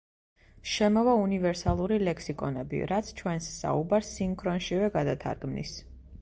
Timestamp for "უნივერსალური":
1.25-1.99